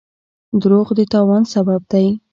دروغ 0.61 0.87
د 0.97 0.99
تاوان 1.13 1.43
سبب 1.53 1.81
دی. 1.91 2.07